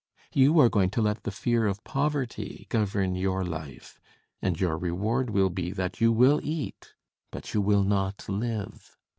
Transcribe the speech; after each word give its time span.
You 0.33 0.57
are 0.59 0.67
going 0.67 0.89
to 0.97 1.01
let 1.03 1.21
the 1.25 1.31
fear 1.31 1.67
of 1.67 1.83
poverty 1.83 2.65
govern 2.69 3.13
your 3.13 3.45
life; 3.45 3.99
and 4.41 4.59
your 4.59 4.75
reward 4.75 5.29
will 5.29 5.51
be 5.51 5.69
that 5.73 6.01
you 6.01 6.11
will 6.11 6.39
eat, 6.43 6.95
but 7.29 7.53
you 7.53 7.61
will 7.61 7.83
not 7.83 8.27
live. 8.27 8.97